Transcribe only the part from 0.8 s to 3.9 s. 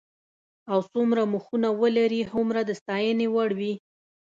څومره مخونه ولري هومره د ستاینې وړ وي.